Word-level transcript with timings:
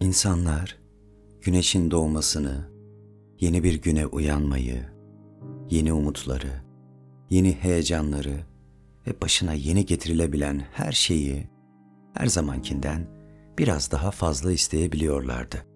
İnsanlar 0.00 0.78
güneşin 1.40 1.90
doğmasını, 1.90 2.70
yeni 3.40 3.64
bir 3.64 3.82
güne 3.82 4.06
uyanmayı, 4.06 4.84
yeni 5.70 5.92
umutları, 5.92 6.62
yeni 7.30 7.52
heyecanları 7.52 8.46
ve 9.06 9.20
başına 9.20 9.52
yeni 9.52 9.86
getirilebilen 9.86 10.58
her 10.72 10.92
şeyi 10.92 11.50
her 12.14 12.26
zamankinden 12.26 13.06
biraz 13.58 13.92
daha 13.92 14.10
fazla 14.10 14.52
isteyebiliyorlardı. 14.52 15.66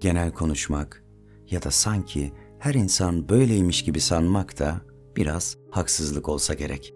Genel 0.00 0.32
konuşmak 0.32 1.04
ya 1.50 1.62
da 1.62 1.70
sanki 1.70 2.32
her 2.58 2.74
insan 2.74 3.28
böyleymiş 3.28 3.84
gibi 3.84 4.00
sanmak 4.00 4.58
da 4.58 4.80
biraz 5.16 5.56
haksızlık 5.70 6.28
olsa 6.28 6.54
gerek. 6.54 6.94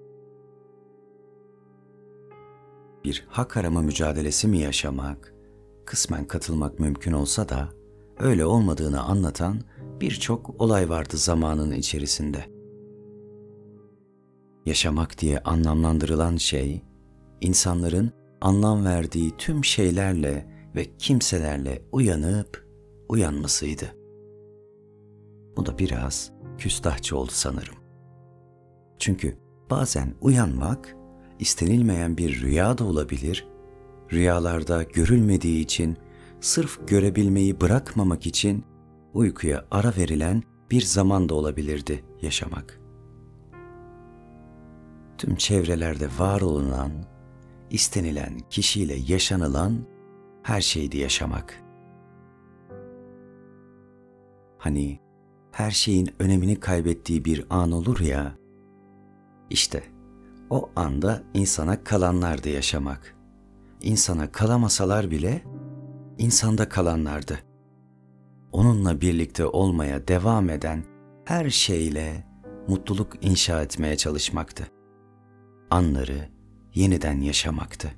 Bir 3.04 3.26
hak 3.28 3.56
arama 3.56 3.82
mücadelesi 3.82 4.48
mi 4.48 4.58
yaşamak, 4.58 5.34
kısmen 5.86 6.24
katılmak 6.24 6.78
mümkün 6.78 7.12
olsa 7.12 7.48
da 7.48 7.68
öyle 8.18 8.44
olmadığını 8.44 9.02
anlatan 9.02 9.60
birçok 10.00 10.60
olay 10.60 10.88
vardı 10.88 11.16
zamanın 11.16 11.72
içerisinde. 11.72 12.44
Yaşamak 14.66 15.18
diye 15.18 15.38
anlamlandırılan 15.38 16.36
şey, 16.36 16.82
insanların 17.40 18.10
anlam 18.40 18.84
verdiği 18.84 19.36
tüm 19.38 19.64
şeylerle 19.64 20.46
ve 20.74 20.96
kimselerle 20.98 21.82
uyanıp 21.92 22.66
uyanmasıydı. 23.08 23.99
Bu 25.60 25.66
da 25.66 25.78
biraz 25.78 26.30
küstahçı 26.58 27.16
oldu 27.16 27.30
sanırım. 27.32 27.74
Çünkü 28.98 29.38
bazen 29.70 30.14
uyanmak 30.20 30.96
istenilmeyen 31.38 32.16
bir 32.16 32.42
rüya 32.42 32.78
da 32.78 32.84
olabilir, 32.84 33.48
rüyalarda 34.12 34.82
görülmediği 34.82 35.60
için 35.60 35.96
sırf 36.40 36.88
görebilmeyi 36.88 37.60
bırakmamak 37.60 38.26
için 38.26 38.64
uykuya 39.14 39.64
ara 39.70 39.92
verilen 39.96 40.42
bir 40.70 40.80
zaman 40.80 41.28
da 41.28 41.34
olabilirdi 41.34 42.04
yaşamak. 42.22 42.80
Tüm 45.18 45.36
çevrelerde 45.36 46.08
var 46.18 46.40
olunan, 46.40 46.92
istenilen 47.70 48.38
kişiyle 48.50 48.94
yaşanılan 48.94 49.78
her 50.42 50.60
şeydi 50.60 50.98
yaşamak. 50.98 51.62
Hani 54.58 55.09
her 55.52 55.70
şeyin 55.70 56.10
önemini 56.18 56.60
kaybettiği 56.60 57.24
bir 57.24 57.46
an 57.50 57.72
olur 57.72 58.00
ya, 58.00 58.32
işte 59.50 59.82
o 60.50 60.70
anda 60.76 61.22
insana 61.34 61.84
kalanlardı 61.84 62.48
yaşamak. 62.48 63.16
İnsana 63.80 64.32
kalamasalar 64.32 65.10
bile 65.10 65.42
insanda 66.18 66.68
kalanlardı. 66.68 67.38
Onunla 68.52 69.00
birlikte 69.00 69.46
olmaya 69.46 70.08
devam 70.08 70.50
eden 70.50 70.84
her 71.24 71.50
şeyle 71.50 72.26
mutluluk 72.68 73.24
inşa 73.24 73.62
etmeye 73.62 73.96
çalışmaktı. 73.96 74.66
Anları 75.70 76.28
yeniden 76.74 77.20
yaşamaktı. 77.20 77.92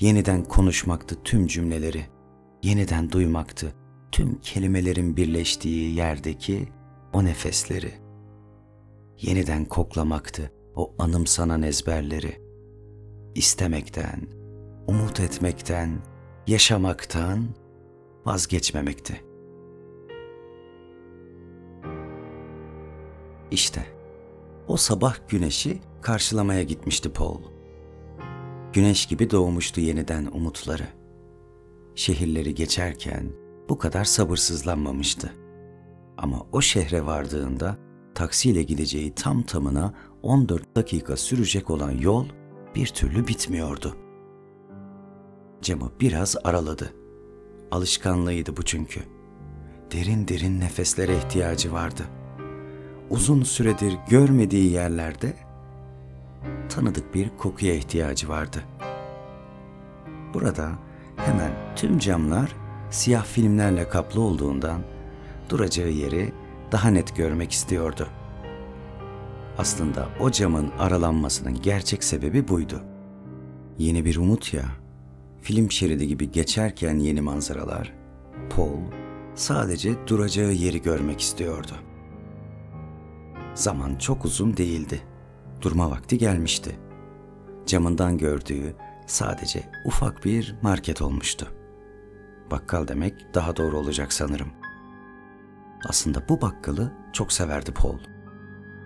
Yeniden 0.00 0.44
konuşmaktı 0.44 1.16
tüm 1.24 1.46
cümleleri. 1.46 2.06
Yeniden 2.62 3.12
duymaktı 3.12 3.74
tüm 4.14 4.40
kelimelerin 4.40 5.16
birleştiği 5.16 5.94
yerdeki 5.94 6.68
o 7.12 7.24
nefesleri. 7.24 7.92
Yeniden 9.20 9.64
koklamaktı 9.64 10.52
o 10.74 10.94
anımsanan 10.98 11.62
ezberleri. 11.62 12.40
İstemekten, 13.34 14.20
umut 14.86 15.20
etmekten, 15.20 15.98
yaşamaktan 16.46 17.44
vazgeçmemekti. 18.26 19.24
İşte 23.50 23.86
o 24.68 24.76
sabah 24.76 25.16
güneşi 25.28 25.80
karşılamaya 26.02 26.62
gitmişti 26.62 27.12
Paul. 27.12 27.40
Güneş 28.72 29.06
gibi 29.06 29.30
doğmuştu 29.30 29.80
yeniden 29.80 30.26
umutları. 30.32 30.86
Şehirleri 31.94 32.54
geçerken 32.54 33.43
bu 33.68 33.78
kadar 33.78 34.04
sabırsızlanmamıştı. 34.04 35.32
Ama 36.18 36.46
o 36.52 36.60
şehre 36.60 37.06
vardığında 37.06 37.76
taksiyle 38.14 38.62
gideceği 38.62 39.14
tam 39.14 39.42
tamına 39.42 39.94
14 40.22 40.76
dakika 40.76 41.16
sürecek 41.16 41.70
olan 41.70 41.90
yol 41.90 42.26
bir 42.74 42.86
türlü 42.86 43.28
bitmiyordu. 43.28 43.96
Camı 45.62 45.92
biraz 46.00 46.36
araladı. 46.44 46.94
Alışkanlığıydı 47.70 48.56
bu 48.56 48.62
çünkü. 48.62 49.00
Derin 49.92 50.28
derin 50.28 50.60
nefeslere 50.60 51.16
ihtiyacı 51.16 51.72
vardı. 51.72 52.02
Uzun 53.10 53.42
süredir 53.42 53.98
görmediği 54.08 54.72
yerlerde 54.72 55.36
tanıdık 56.68 57.14
bir 57.14 57.30
kokuya 57.38 57.74
ihtiyacı 57.74 58.28
vardı. 58.28 58.62
Burada 60.34 60.70
hemen 61.16 61.52
tüm 61.76 61.98
camlar 61.98 62.63
siyah 62.94 63.24
filmlerle 63.24 63.88
kaplı 63.88 64.20
olduğundan 64.20 64.80
duracağı 65.48 65.88
yeri 65.88 66.32
daha 66.72 66.88
net 66.88 67.16
görmek 67.16 67.52
istiyordu. 67.52 68.08
Aslında 69.58 70.08
o 70.20 70.30
camın 70.30 70.70
aralanmasının 70.78 71.62
gerçek 71.62 72.04
sebebi 72.04 72.48
buydu. 72.48 72.82
Yeni 73.78 74.04
bir 74.04 74.16
umut 74.16 74.54
ya. 74.54 74.64
Film 75.42 75.70
şeridi 75.70 76.08
gibi 76.08 76.30
geçerken 76.30 76.98
yeni 76.98 77.20
manzaralar, 77.20 77.92
Paul 78.50 78.80
sadece 79.34 80.06
duracağı 80.06 80.52
yeri 80.52 80.82
görmek 80.82 81.20
istiyordu. 81.20 81.72
Zaman 83.54 83.96
çok 83.96 84.24
uzun 84.24 84.56
değildi. 84.56 85.02
Durma 85.60 85.90
vakti 85.90 86.18
gelmişti. 86.18 86.78
Camından 87.66 88.18
gördüğü 88.18 88.74
sadece 89.06 89.70
ufak 89.86 90.24
bir 90.24 90.54
market 90.62 91.02
olmuştu. 91.02 91.63
Bakkal 92.50 92.88
demek 92.88 93.34
daha 93.34 93.56
doğru 93.56 93.78
olacak 93.78 94.12
sanırım. 94.12 94.48
Aslında 95.88 96.28
bu 96.28 96.40
bakkalı 96.40 96.92
çok 97.12 97.32
severdi 97.32 97.72
Paul. 97.72 97.98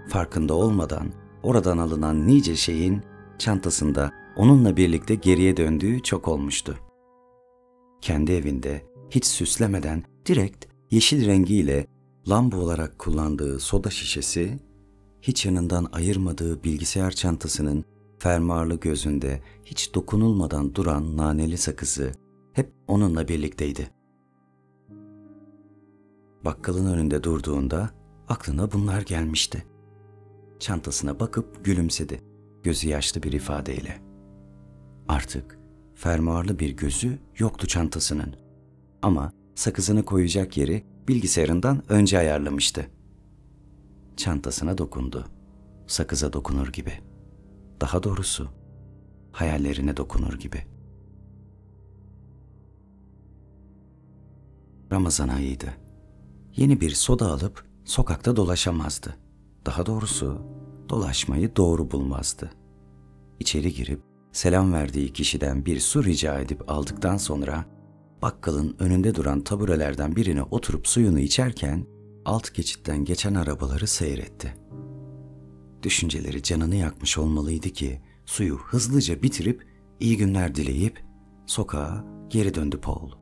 Farkında 0.09 0.55
olmadan 0.55 1.13
oradan 1.43 1.79
alınan 1.79 2.27
nice 2.27 2.57
şeyin 2.57 3.03
çantasında 3.39 4.13
onunla 4.37 4.77
birlikte 4.77 5.15
geriye 5.15 5.57
döndüğü 5.57 6.03
çok 6.03 6.29
olmuştu. 6.29 6.79
Kendi 8.01 8.33
evinde 8.33 8.83
hiç 9.11 9.27
süslemeden 9.27 10.05
direkt 10.27 10.67
yeşil 10.91 11.27
rengiyle 11.27 11.87
lamba 12.29 12.57
olarak 12.57 12.99
kullandığı 12.99 13.61
soda 13.61 13.91
şişesi, 13.91 14.59
hiç 15.23 15.47
yanından 15.47 15.89
ayırmadığı 15.93 16.65
bilgisayar 16.65 17.11
çantasının 17.11 17.85
fermuarlı 18.19 18.75
gözünde 18.75 19.43
hiç 19.65 19.95
dokunulmadan 19.95 20.75
duran 20.75 21.17
naneli 21.17 21.59
sakızı 21.59 22.13
hep 22.59 22.73
onunla 22.89 23.29
birlikteydi. 23.29 23.91
Bakkalın 26.45 26.87
önünde 26.87 27.23
durduğunda 27.23 27.91
aklına 28.29 28.73
bunlar 28.73 29.03
gelmişti. 29.03 29.67
Çantasına 30.59 31.21
bakıp 31.21 31.65
gülümsedi, 31.65 32.21
gözü 32.63 32.89
yaşlı 32.89 33.23
bir 33.23 33.33
ifadeyle. 33.33 34.03
Artık 35.09 35.59
fermuarlı 35.95 36.59
bir 36.59 36.71
gözü 36.71 37.19
yoktu 37.39 37.67
çantasının. 37.67 38.37
Ama 39.03 39.33
sakızını 39.55 40.05
koyacak 40.05 40.57
yeri 40.57 40.85
bilgisayarından 41.09 41.83
önce 41.89 42.19
ayarlamıştı. 42.19 42.87
Çantasına 44.17 44.79
dokundu. 44.79 45.25
Sakıza 45.87 46.33
dokunur 46.33 46.69
gibi. 46.69 46.93
Daha 47.81 48.03
doğrusu 48.03 48.49
hayallerine 49.33 49.97
dokunur 49.97 50.35
gibi.'' 50.39 50.78
Ramazan 54.93 55.29
ayıydı. 55.29 55.75
Yeni 56.57 56.81
bir 56.81 56.91
soda 56.91 57.27
alıp 57.27 57.65
sokakta 57.85 58.37
dolaşamazdı. 58.37 59.17
Daha 59.67 59.87
doğrusu 59.87 60.43
dolaşmayı 60.89 61.57
doğru 61.57 61.91
bulmazdı. 61.91 62.51
İçeri 63.41 63.75
girip 63.75 64.01
selam 64.33 64.73
verdiği 64.73 65.13
kişiden 65.13 65.67
bir 65.67 65.81
su 65.81 66.05
rica 66.05 66.41
edip 66.41 66.71
aldıktan 66.71 67.17
sonra 67.17 67.65
bakkalın 68.23 68.77
önünde 68.79 69.15
duran 69.15 69.41
taburelerden 69.41 70.17
birine 70.17 70.43
oturup 70.43 70.89
suyunu 70.89 71.21
içerken 71.21 71.87
alt 72.25 72.55
geçitten 72.55 73.05
geçen 73.05 73.35
arabaları 73.35 73.87
seyretti. 73.87 74.55
Düşünceleri 75.83 76.43
canını 76.43 76.75
yakmış 76.75 77.19
olmalıydı 77.19 77.71
ki 77.71 78.01
suyu 78.27 78.59
hızlıca 78.59 79.23
bitirip 79.23 79.67
iyi 80.01 80.17
günler 80.17 80.55
dileyip 80.55 81.05
sokağa 81.47 82.05
geri 82.29 82.55
döndü 82.55 82.81
Paul. 82.81 83.18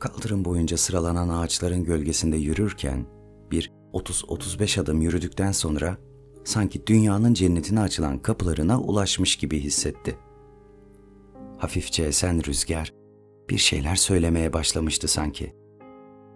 Kaldırım 0.00 0.44
boyunca 0.44 0.76
sıralanan 0.76 1.28
ağaçların 1.28 1.84
gölgesinde 1.84 2.36
yürürken 2.36 3.06
bir 3.50 3.72
30-35 3.92 4.80
adım 4.80 5.00
yürüdükten 5.00 5.52
sonra 5.52 5.96
sanki 6.44 6.86
dünyanın 6.86 7.34
cennetine 7.34 7.80
açılan 7.80 8.18
kapılarına 8.18 8.80
ulaşmış 8.80 9.36
gibi 9.36 9.60
hissetti. 9.60 10.18
Hafifçe 11.58 12.02
esen 12.02 12.44
rüzgar 12.46 12.92
bir 13.50 13.58
şeyler 13.58 13.96
söylemeye 13.96 14.52
başlamıştı 14.52 15.08
sanki. 15.08 15.54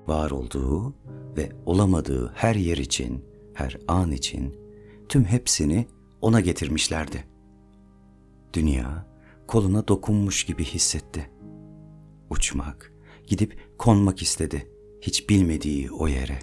Var 0.07 0.31
olduğu 0.31 0.95
ve 1.37 1.53
olamadığı 1.67 2.33
her 2.35 2.55
yer 2.55 2.77
için, 2.77 3.25
her 3.55 3.79
an 3.89 4.11
için 4.11 4.57
tüm 5.09 5.25
hepsini 5.25 5.87
ona 6.21 6.41
getirmişlerdi. 6.41 7.25
Dünya 8.53 9.07
koluna 9.47 9.89
dokunmuş 9.89 10.45
gibi 10.45 10.65
hissetti. 10.65 11.31
Uçmak, 12.31 12.94
gidip 13.27 13.59
konmak 13.79 14.23
istedi 14.23 14.71
hiç 15.01 15.29
bilmediği 15.29 15.91
o 15.91 16.09
yere. 16.09 16.39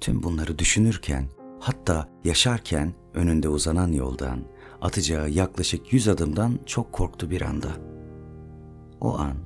Tüm 0.00 0.22
bunları 0.22 0.58
düşünürken, 0.58 1.24
hatta 1.60 2.08
yaşarken 2.24 2.94
önünde 3.14 3.48
uzanan 3.48 3.92
yoldan, 3.92 4.40
atacağı 4.80 5.30
yaklaşık 5.30 5.92
yüz 5.92 6.08
adımdan 6.08 6.58
çok 6.66 6.92
korktu 6.92 7.30
bir 7.30 7.40
anda. 7.40 7.68
O 9.00 9.18
an 9.18 9.36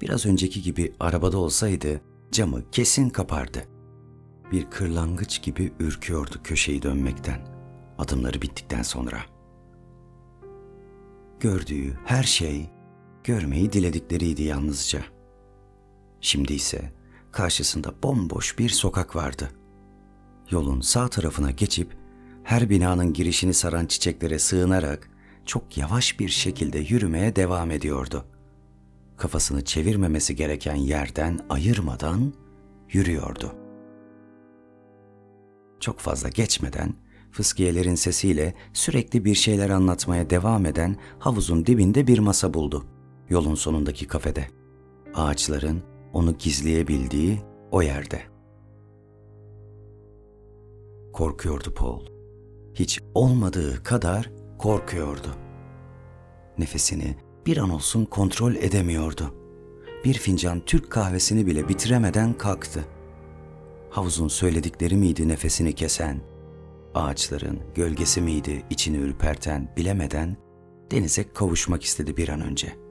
biraz 0.00 0.26
önceki 0.26 0.62
gibi 0.62 0.92
arabada 1.00 1.38
olsaydı 1.38 2.00
camı 2.32 2.70
kesin 2.70 3.08
kapardı. 3.08 3.64
Bir 4.52 4.70
kırlangıç 4.70 5.42
gibi 5.42 5.72
ürküyordu 5.80 6.40
köşeyi 6.44 6.82
dönmekten. 6.82 7.40
Adımları 7.98 8.42
bittikten 8.42 8.82
sonra. 8.82 9.18
Gördüğü 11.40 11.98
her 12.04 12.22
şey 12.22 12.70
görmeyi 13.28 13.72
diledikleriydi 13.72 14.42
yalnızca. 14.42 15.00
Şimdi 16.20 16.52
ise 16.52 16.92
karşısında 17.32 18.02
bomboş 18.02 18.58
bir 18.58 18.68
sokak 18.68 19.16
vardı. 19.16 19.50
Yolun 20.50 20.80
sağ 20.80 21.08
tarafına 21.08 21.50
geçip 21.50 21.96
her 22.44 22.70
binanın 22.70 23.12
girişini 23.12 23.54
saran 23.54 23.86
çiçeklere 23.86 24.38
sığınarak 24.38 25.10
çok 25.46 25.78
yavaş 25.78 26.20
bir 26.20 26.28
şekilde 26.28 26.78
yürümeye 26.78 27.36
devam 27.36 27.70
ediyordu. 27.70 28.24
Kafasını 29.16 29.64
çevirmemesi 29.64 30.36
gereken 30.36 30.76
yerden 30.76 31.40
ayırmadan 31.50 32.34
yürüyordu. 32.92 33.54
Çok 35.80 35.98
fazla 35.98 36.28
geçmeden 36.28 36.94
fıskiyelerin 37.32 37.94
sesiyle 37.94 38.54
sürekli 38.72 39.24
bir 39.24 39.34
şeyler 39.34 39.70
anlatmaya 39.70 40.30
devam 40.30 40.66
eden 40.66 40.96
havuzun 41.18 41.66
dibinde 41.66 42.06
bir 42.06 42.18
masa 42.18 42.54
buldu. 42.54 42.97
Yolun 43.30 43.54
sonundaki 43.54 44.06
kafede. 44.06 44.46
Ağaçların 45.14 45.82
onu 46.12 46.38
gizleyebildiği 46.38 47.40
o 47.70 47.82
yerde. 47.82 48.22
Korkuyordu 51.12 51.74
Paul. 51.74 52.06
Hiç 52.74 53.00
olmadığı 53.14 53.82
kadar 53.82 54.30
korkuyordu. 54.58 55.28
Nefesini 56.58 57.16
bir 57.46 57.56
an 57.56 57.70
olsun 57.70 58.04
kontrol 58.04 58.54
edemiyordu. 58.54 59.34
Bir 60.04 60.14
fincan 60.14 60.60
Türk 60.60 60.90
kahvesini 60.90 61.46
bile 61.46 61.68
bitiremeden 61.68 62.32
kalktı. 62.32 62.84
Havuzun 63.90 64.28
söyledikleri 64.28 64.96
miydi 64.96 65.28
nefesini 65.28 65.74
kesen? 65.74 66.20
Ağaçların 66.94 67.58
gölgesi 67.74 68.20
miydi 68.20 68.64
içini 68.70 68.96
ürperten 68.96 69.72
bilemeden 69.76 70.36
denize 70.90 71.32
kavuşmak 71.32 71.82
istedi 71.82 72.16
bir 72.16 72.28
an 72.28 72.40
önce. 72.40 72.87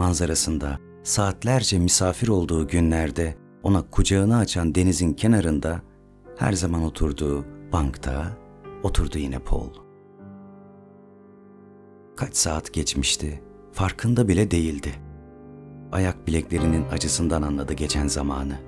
Manzarasında 0.00 0.78
saatlerce 1.02 1.78
misafir 1.78 2.28
olduğu 2.28 2.68
günlerde 2.68 3.36
ona 3.62 3.90
kucağını 3.90 4.36
açan 4.36 4.74
denizin 4.74 5.12
kenarında 5.12 5.82
her 6.38 6.52
zaman 6.52 6.84
oturduğu 6.84 7.44
bankta 7.72 8.36
oturdu 8.82 9.18
yine 9.18 9.38
Paul. 9.38 9.68
Kaç 12.16 12.36
saat 12.36 12.72
geçmişti, 12.72 13.42
farkında 13.72 14.28
bile 14.28 14.50
değildi. 14.50 14.94
Ayak 15.92 16.26
bileklerinin 16.26 16.84
acısından 16.92 17.42
anladı 17.42 17.72
geçen 17.72 18.06
zamanı. 18.06 18.58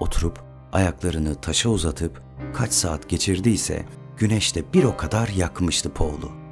Oturup 0.00 0.40
ayaklarını 0.72 1.34
taşa 1.34 1.68
uzatıp 1.68 2.22
kaç 2.54 2.72
saat 2.72 3.08
geçirdiyse 3.08 3.84
güneşte 4.16 4.72
bir 4.72 4.84
o 4.84 4.96
kadar 4.96 5.28
yakmıştı 5.28 5.90
Paul'u. 5.94 6.45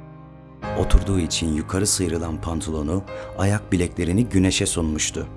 Oturduğu 0.79 1.19
için 1.19 1.53
yukarı 1.53 1.87
sıyrılan 1.87 2.41
pantolonu 2.41 3.03
ayak 3.37 3.71
bileklerini 3.71 4.25
güneşe 4.25 4.65
sunmuştu. 4.65 5.27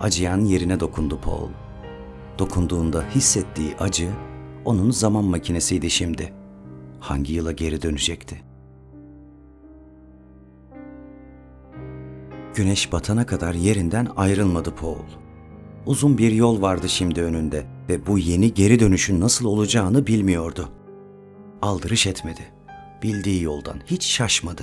Acıyan 0.00 0.40
yerine 0.44 0.80
dokundu 0.80 1.20
Paul. 1.20 1.48
Dokunduğunda 2.38 3.04
hissettiği 3.14 3.76
acı 3.76 4.10
onun 4.64 4.90
zaman 4.90 5.24
makinesiydi 5.24 5.90
şimdi. 5.90 6.32
Hangi 7.00 7.32
yıla 7.32 7.52
geri 7.52 7.82
dönecekti? 7.82 8.42
Güneş 12.54 12.92
batana 12.92 13.26
kadar 13.26 13.54
yerinden 13.54 14.08
ayrılmadı 14.16 14.74
Paul. 14.74 15.04
Uzun 15.86 16.18
bir 16.18 16.32
yol 16.32 16.62
vardı 16.62 16.88
şimdi 16.88 17.22
önünde 17.22 17.66
ve 17.88 18.06
bu 18.06 18.18
yeni 18.18 18.54
geri 18.54 18.80
dönüşün 18.80 19.20
nasıl 19.20 19.44
olacağını 19.44 20.06
bilmiyordu. 20.06 20.68
Aldırış 21.62 22.06
etmedi. 22.06 22.59
Bildiği 23.02 23.42
yoldan 23.42 23.80
hiç 23.86 24.04
şaşmadı. 24.04 24.62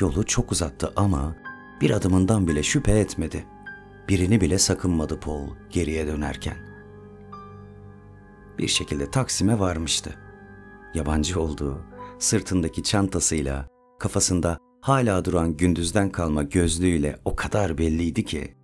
Yolu 0.00 0.26
çok 0.26 0.52
uzattı 0.52 0.92
ama 0.96 1.36
bir 1.80 1.90
adımından 1.90 2.48
bile 2.48 2.62
şüphe 2.62 2.98
etmedi. 2.98 3.46
Birini 4.08 4.40
bile 4.40 4.58
sakınmadı 4.58 5.20
Paul 5.20 5.48
geriye 5.70 6.06
dönerken. 6.06 6.56
Bir 8.58 8.68
şekilde 8.68 9.10
Taksim'e 9.10 9.58
varmıştı. 9.58 10.14
Yabancı 10.94 11.40
olduğu, 11.40 11.80
sırtındaki 12.18 12.82
çantasıyla, 12.82 13.68
kafasında 13.98 14.58
hala 14.80 15.24
duran 15.24 15.56
gündüzden 15.56 16.10
kalma 16.10 16.42
gözlüğüyle 16.42 17.18
o 17.24 17.36
kadar 17.36 17.78
belliydi 17.78 18.24
ki 18.24 18.56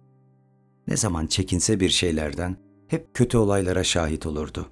ne 0.88 0.96
zaman 0.96 1.26
çekinse 1.26 1.80
bir 1.80 1.88
şeylerden 1.88 2.56
hep 2.88 3.14
kötü 3.14 3.38
olaylara 3.38 3.84
şahit 3.84 4.26
olurdu. 4.26 4.68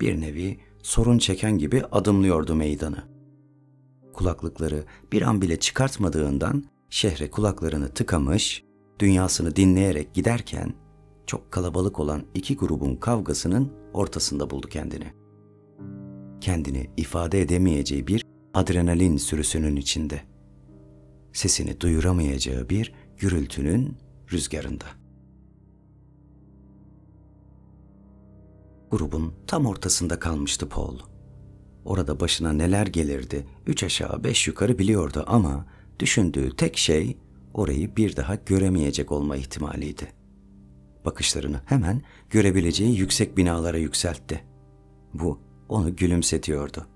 Bir 0.00 0.20
nevi 0.20 0.60
sorun 0.82 1.18
çeken 1.18 1.58
gibi 1.58 1.82
adımlıyordu 1.92 2.54
meydanı. 2.54 3.11
Kulaklıkları 4.12 4.84
bir 5.12 5.22
an 5.22 5.42
bile 5.42 5.58
çıkartmadığından 5.60 6.64
şehre 6.90 7.30
kulaklarını 7.30 7.88
tıkamış, 7.88 8.64
dünyasını 8.98 9.56
dinleyerek 9.56 10.14
giderken 10.14 10.74
çok 11.26 11.52
kalabalık 11.52 12.00
olan 12.00 12.22
iki 12.34 12.56
grubun 12.56 12.96
kavgasının 12.96 13.72
ortasında 13.92 14.50
buldu 14.50 14.68
kendini. 14.68 15.12
Kendini 16.40 16.90
ifade 16.96 17.40
edemeyeceği 17.40 18.06
bir 18.06 18.26
adrenalin 18.54 19.16
sürüsünün 19.16 19.76
içinde. 19.76 20.20
Sesini 21.32 21.80
duyuramayacağı 21.80 22.68
bir 22.68 22.94
gürültünün 23.16 23.96
rüzgarında. 24.32 24.86
Grubun 28.90 29.34
tam 29.46 29.66
ortasında 29.66 30.18
kalmıştı 30.18 30.68
Paul. 30.68 31.11
Orada 31.84 32.20
başına 32.20 32.52
neler 32.52 32.86
gelirdi, 32.86 33.46
üç 33.66 33.84
aşağı 33.84 34.24
beş 34.24 34.48
yukarı 34.48 34.78
biliyordu 34.78 35.24
ama 35.26 35.66
düşündüğü 35.98 36.56
tek 36.56 36.76
şey 36.76 37.16
orayı 37.54 37.96
bir 37.96 38.16
daha 38.16 38.34
göremeyecek 38.34 39.12
olma 39.12 39.36
ihtimaliydi. 39.36 40.12
Bakışlarını 41.04 41.60
hemen 41.66 42.02
görebileceği 42.30 42.98
yüksek 42.98 43.36
binalara 43.36 43.78
yükseltti. 43.78 44.44
Bu 45.14 45.38
onu 45.68 45.96
gülümsetiyordu. 45.96 46.86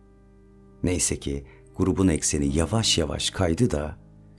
Neyse 0.82 1.20
ki 1.20 1.46
grubun 1.76 2.08
ekseni 2.08 2.56
yavaş 2.56 2.98
yavaş 2.98 3.30
kaydı 3.30 3.70
da 3.70 3.96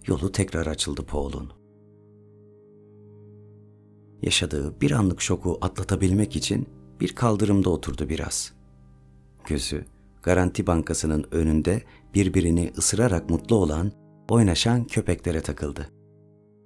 yolu 0.08 0.32
tekrar 0.32 0.68
açıldı 0.68 1.06
Paul'un. 1.06 1.52
Yaşadığı 4.22 4.82
bir 4.82 4.92
anlık 4.92 5.22
şoku 5.22 5.58
atlatabilmek 5.62 6.36
için 6.36 6.68
bir 7.00 7.16
kaldırımda 7.16 7.70
oturdu 7.70 8.10
biraz. 8.10 8.54
Gözü 9.46 9.86
Garanti 10.24 10.68
Bankası'nın 10.68 11.26
önünde 11.32 11.82
birbirini 12.14 12.72
ısırarak 12.78 13.30
mutlu 13.30 13.56
olan, 13.56 13.92
oynaşan 14.30 14.88
köpeklere 14.88 15.42
takıldı. 15.42 15.90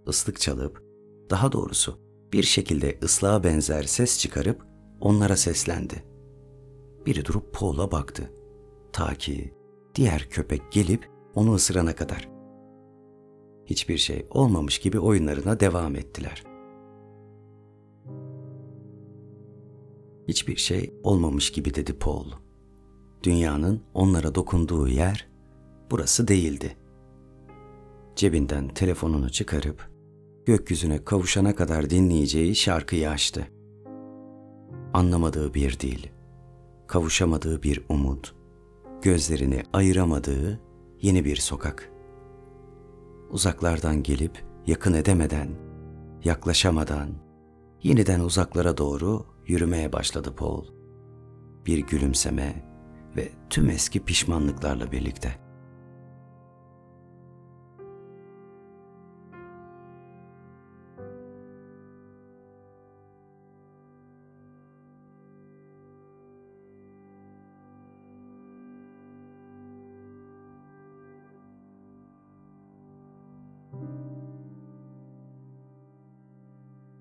Islık 0.08 0.40
çalıp, 0.40 0.84
daha 1.30 1.52
doğrusu 1.52 2.00
bir 2.34 2.44
şekilde 2.44 3.00
ıslığa 3.04 3.44
benzer 3.44 3.84
ses 3.84 4.20
çıkarıp 4.20 4.66
onlara 5.00 5.36
seslendi. 5.36 6.04
Biri 7.06 7.26
durup 7.26 7.54
Paul'a 7.54 7.92
baktı. 7.92 8.32
Ta 8.94 9.16
ki 9.16 9.54
diğer 9.96 10.30
köpek 10.30 10.72
gelip 10.72 11.10
onu 11.36 11.54
ısırana 11.54 11.96
kadar. 11.96 12.30
Hiçbir 13.66 13.98
şey 13.98 14.26
olmamış 14.30 14.80
gibi 14.80 15.00
oyunlarına 15.00 15.60
devam 15.60 15.96
ettiler. 15.96 16.44
Hiçbir 20.28 20.56
şey 20.56 20.94
olmamış 21.04 21.52
gibi 21.52 21.74
dedi 21.74 21.94
Paul. 21.94 22.26
Dünyanın 23.24 23.82
onlara 23.94 24.36
dokunduğu 24.36 24.88
yer 24.88 25.28
burası 25.92 26.28
değildi. 26.28 26.78
Cebinden 28.16 28.68
telefonunu 28.68 29.30
çıkarıp 29.30 29.92
gökyüzüne 30.46 31.04
kavuşana 31.04 31.56
kadar 31.56 31.90
dinleyeceği 31.90 32.56
şarkıyı 32.56 33.10
açtı. 33.10 33.48
Anlamadığı 34.94 35.54
bir 35.54 35.80
dil, 35.80 36.08
kavuşamadığı 36.88 37.64
bir 37.64 37.84
umut, 37.90 38.36
gözlerini 39.02 39.64
ayıramadığı 39.74 40.60
yeni 41.02 41.26
bir 41.26 41.36
sokak. 41.36 41.92
Uzaklardan 43.30 44.04
gelip 44.04 44.46
yakın 44.68 44.94
edemeden, 44.94 45.50
yaklaşamadan, 46.24 47.10
yeniden 47.84 48.20
uzaklara 48.20 48.78
doğru 48.78 49.26
yürümeye 49.48 49.94
başladı 49.94 50.34
Paul. 50.36 50.66
Bir 51.66 51.78
gülümseme 51.80 52.71
ve 53.16 53.30
tüm 53.50 53.70
eski 53.70 54.06
pişmanlıklarla 54.06 54.92
birlikte.'' 54.92 55.41